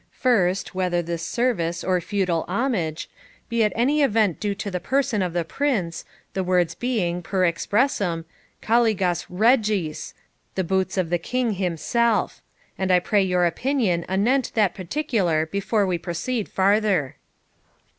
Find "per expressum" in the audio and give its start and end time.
7.21-8.25